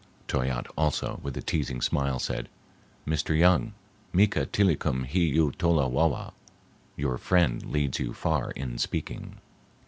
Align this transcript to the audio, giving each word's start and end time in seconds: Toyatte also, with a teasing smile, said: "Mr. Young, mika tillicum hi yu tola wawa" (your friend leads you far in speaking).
Toyatte 0.27 0.65
also, 0.75 1.19
with 1.21 1.37
a 1.37 1.43
teasing 1.43 1.79
smile, 1.79 2.17
said: 2.17 2.49
"Mr. 3.05 3.37
Young, 3.37 3.75
mika 4.11 4.47
tillicum 4.47 5.03
hi 5.05 5.19
yu 5.19 5.51
tola 5.51 5.87
wawa" 5.87 6.33
(your 6.95 7.19
friend 7.19 7.67
leads 7.67 7.99
you 7.99 8.11
far 8.11 8.49
in 8.49 8.79
speaking). 8.79 9.37